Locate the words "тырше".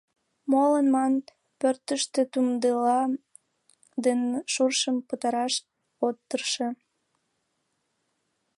6.27-6.67